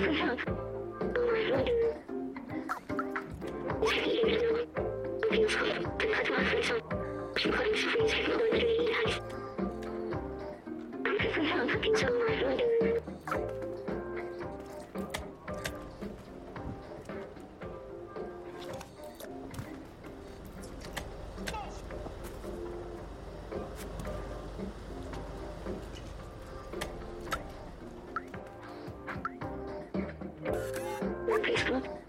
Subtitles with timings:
[0.00, 0.12] 快
[0.44, 0.54] 上
[31.42, 32.03] Facebook.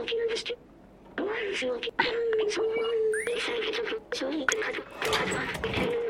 [5.78, 6.05] you.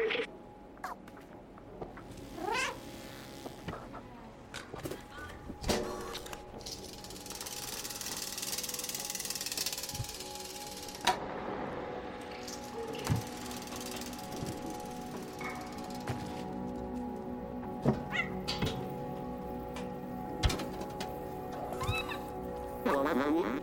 [23.16, 23.62] のに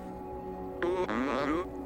[0.81, 1.81] どうなる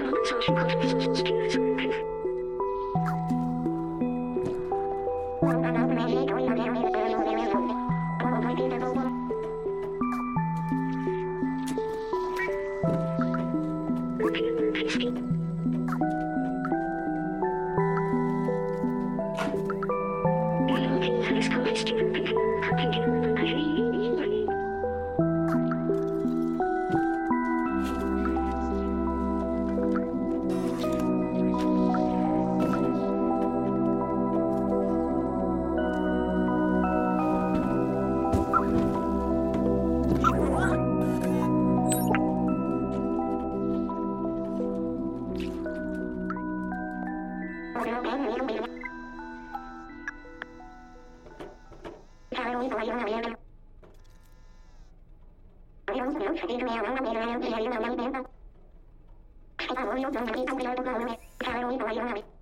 [0.00, 1.59] Social
[59.74, 59.82] な
[62.14, 62.39] に?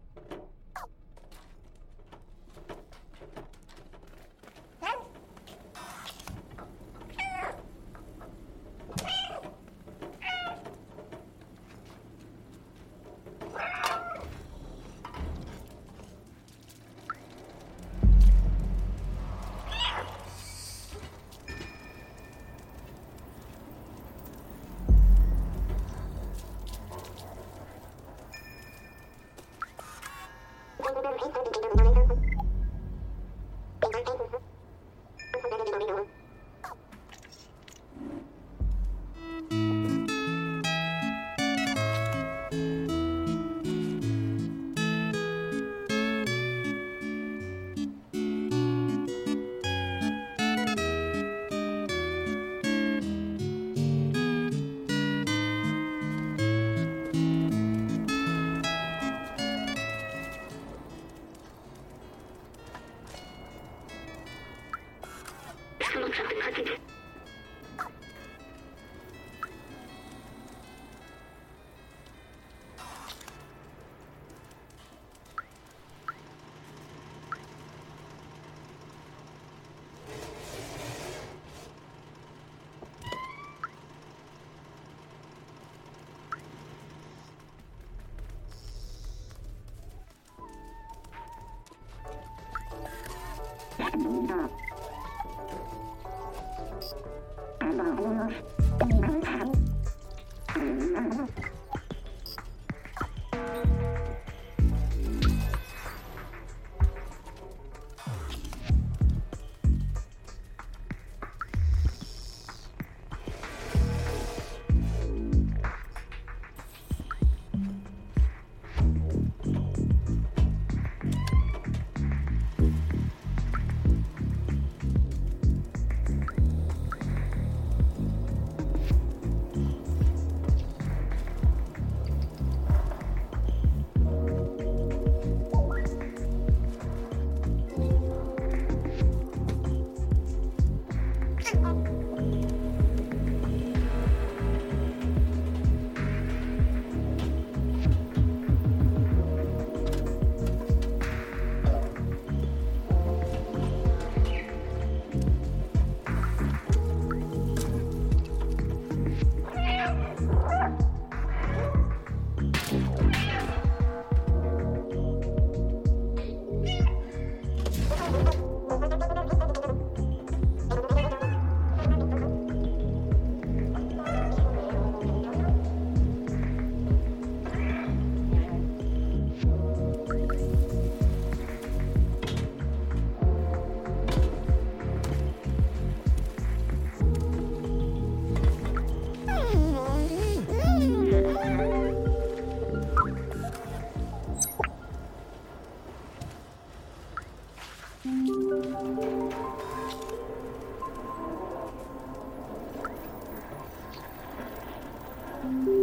[205.42, 205.77] 了。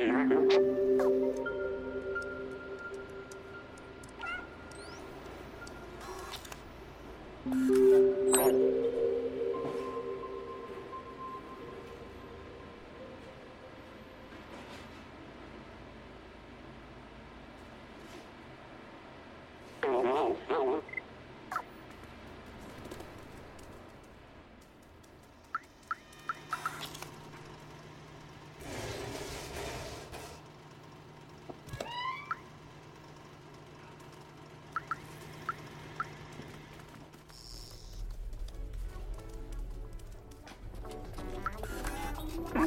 [0.00, 0.38] Oh,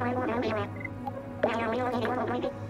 [0.00, 0.54] Bible and Belief.
[1.42, 2.69] They are real video movie.